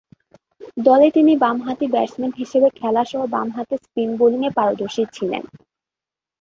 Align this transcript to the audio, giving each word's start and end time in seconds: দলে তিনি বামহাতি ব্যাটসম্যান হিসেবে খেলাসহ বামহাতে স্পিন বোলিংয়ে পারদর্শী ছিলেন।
দলে 0.77 1.07
তিনি 1.11 1.33
বামহাতি 1.43 1.85
ব্যাটসম্যান 1.87 2.31
হিসেবে 2.37 2.67
খেলাসহ 2.79 3.21
বামহাতে 3.35 3.75
স্পিন 3.83 4.09
বোলিংয়ে 4.19 4.51
পারদর্শী 4.57 5.03
ছিলেন। 5.15 5.43